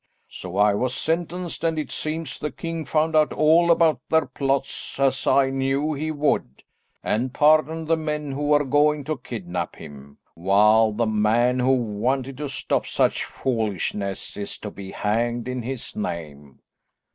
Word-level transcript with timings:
So 0.29 0.57
I 0.57 0.73
was 0.73 0.95
sentenced, 0.95 1.63
and 1.63 1.77
it 1.77 1.91
seems 1.91 2.39
the 2.39 2.49
king 2.49 2.85
found 2.85 3.15
out 3.15 3.31
all 3.31 3.69
about 3.69 3.99
their 4.09 4.25
plot 4.25 4.67
as 4.97 5.27
I 5.27 5.51
knew 5.51 5.93
he 5.93 6.09
would, 6.09 6.63
and 7.03 7.31
pardoned 7.31 7.87
the 7.87 7.97
men 7.97 8.31
who 8.31 8.47
were 8.47 8.63
going 8.65 9.03
to 9.03 9.17
kidnap 9.19 9.75
him, 9.75 10.17
while 10.33 10.91
the 10.91 11.05
man 11.05 11.59
who 11.59 11.75
wanted 11.75 12.39
to 12.39 12.49
stop 12.49 12.87
such 12.87 13.23
foolishness 13.23 14.35
is 14.37 14.57
to 14.57 14.71
be 14.71 14.89
hanged 14.89 15.47
in 15.47 15.61
his 15.61 15.95
name." 15.95 16.61